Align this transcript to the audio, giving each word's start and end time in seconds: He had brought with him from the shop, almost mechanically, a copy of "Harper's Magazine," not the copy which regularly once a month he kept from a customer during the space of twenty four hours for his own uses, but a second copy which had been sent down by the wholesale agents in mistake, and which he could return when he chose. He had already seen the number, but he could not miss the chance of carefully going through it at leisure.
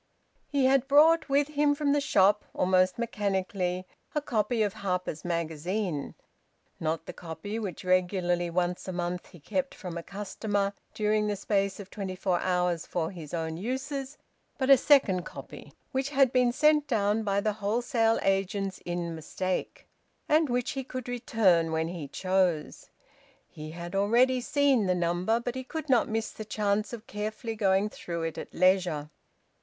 He 0.47 0.65
had 0.65 0.87
brought 0.87 1.29
with 1.29 1.49
him 1.49 1.75
from 1.75 1.93
the 1.93 2.01
shop, 2.01 2.43
almost 2.55 2.97
mechanically, 2.97 3.85
a 4.15 4.19
copy 4.21 4.63
of 4.63 4.73
"Harper's 4.73 5.23
Magazine," 5.23 6.15
not 6.79 7.05
the 7.05 7.13
copy 7.13 7.59
which 7.59 7.85
regularly 7.85 8.49
once 8.49 8.87
a 8.87 8.91
month 8.91 9.27
he 9.27 9.39
kept 9.39 9.75
from 9.75 9.99
a 9.99 10.01
customer 10.01 10.73
during 10.95 11.27
the 11.27 11.35
space 11.35 11.79
of 11.79 11.91
twenty 11.91 12.15
four 12.15 12.39
hours 12.39 12.83
for 12.87 13.11
his 13.11 13.31
own 13.31 13.57
uses, 13.57 14.17
but 14.57 14.71
a 14.71 14.75
second 14.77 15.21
copy 15.23 15.71
which 15.91 16.09
had 16.09 16.33
been 16.33 16.51
sent 16.51 16.87
down 16.87 17.21
by 17.21 17.39
the 17.39 17.53
wholesale 17.53 18.17
agents 18.23 18.79
in 18.83 19.13
mistake, 19.13 19.85
and 20.27 20.49
which 20.49 20.71
he 20.71 20.83
could 20.83 21.07
return 21.07 21.71
when 21.71 21.89
he 21.89 22.07
chose. 22.07 22.89
He 23.47 23.69
had 23.69 23.93
already 23.93 24.41
seen 24.41 24.87
the 24.87 24.95
number, 24.95 25.39
but 25.39 25.53
he 25.53 25.63
could 25.63 25.89
not 25.89 26.09
miss 26.09 26.31
the 26.31 26.43
chance 26.43 26.91
of 26.91 27.05
carefully 27.05 27.53
going 27.55 27.87
through 27.89 28.23
it 28.23 28.39
at 28.39 28.51
leisure. 28.51 29.11